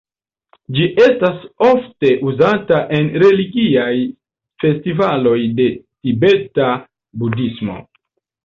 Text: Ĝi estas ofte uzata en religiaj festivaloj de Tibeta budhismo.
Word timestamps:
Ĝi 0.77 0.85
estas 1.07 1.41
ofte 1.67 2.09
uzata 2.31 2.79
en 2.99 3.11
religiaj 3.25 3.93
festivaloj 4.65 5.37
de 5.61 5.71
Tibeta 5.79 6.75
budhismo. 7.23 7.79